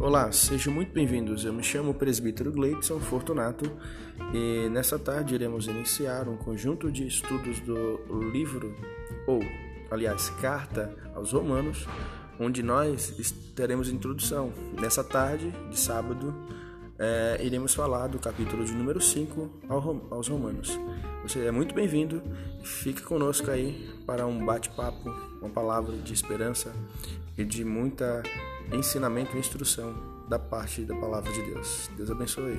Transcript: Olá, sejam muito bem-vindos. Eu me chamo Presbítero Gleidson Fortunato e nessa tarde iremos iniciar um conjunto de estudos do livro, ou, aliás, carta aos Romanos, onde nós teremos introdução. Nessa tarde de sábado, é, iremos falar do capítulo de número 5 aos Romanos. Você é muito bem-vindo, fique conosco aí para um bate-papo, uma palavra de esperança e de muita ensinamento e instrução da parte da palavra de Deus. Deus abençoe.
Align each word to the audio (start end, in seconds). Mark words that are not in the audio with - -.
Olá, 0.00 0.30
sejam 0.30 0.72
muito 0.72 0.92
bem-vindos. 0.92 1.44
Eu 1.44 1.52
me 1.52 1.60
chamo 1.60 1.92
Presbítero 1.92 2.52
Gleidson 2.52 3.00
Fortunato 3.00 3.68
e 4.32 4.68
nessa 4.68 4.96
tarde 4.96 5.34
iremos 5.34 5.66
iniciar 5.66 6.28
um 6.28 6.36
conjunto 6.36 6.88
de 6.88 7.04
estudos 7.04 7.58
do 7.58 8.30
livro, 8.30 8.72
ou, 9.26 9.40
aliás, 9.90 10.30
carta 10.40 10.96
aos 11.16 11.32
Romanos, 11.32 11.84
onde 12.38 12.62
nós 12.62 13.12
teremos 13.56 13.88
introdução. 13.88 14.52
Nessa 14.80 15.02
tarde 15.02 15.52
de 15.68 15.78
sábado, 15.78 16.32
é, 16.98 17.38
iremos 17.40 17.74
falar 17.74 18.08
do 18.08 18.18
capítulo 18.18 18.64
de 18.64 18.72
número 18.72 19.00
5 19.00 19.50
aos 20.10 20.28
Romanos. 20.28 20.78
Você 21.22 21.46
é 21.46 21.50
muito 21.50 21.74
bem-vindo, 21.74 22.22
fique 22.62 23.02
conosco 23.02 23.50
aí 23.50 23.88
para 24.06 24.26
um 24.26 24.44
bate-papo, 24.44 25.10
uma 25.40 25.50
palavra 25.50 25.96
de 25.96 26.12
esperança 26.12 26.72
e 27.36 27.44
de 27.44 27.64
muita 27.64 28.22
ensinamento 28.72 29.36
e 29.36 29.40
instrução 29.40 29.94
da 30.28 30.38
parte 30.38 30.82
da 30.82 30.94
palavra 30.96 31.32
de 31.32 31.42
Deus. 31.42 31.90
Deus 31.96 32.10
abençoe. 32.10 32.58